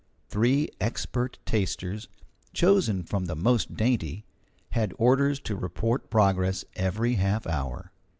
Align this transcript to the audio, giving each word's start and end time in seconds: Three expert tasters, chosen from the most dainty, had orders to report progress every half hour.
Three 0.29 0.67
expert 0.79 1.37
tasters, 1.45 2.07
chosen 2.53 3.03
from 3.03 3.25
the 3.25 3.35
most 3.35 3.75
dainty, 3.77 4.25
had 4.71 4.95
orders 4.97 5.39
to 5.41 5.55
report 5.55 6.09
progress 6.09 6.65
every 6.75 7.13
half 7.17 7.45
hour. 7.45 7.91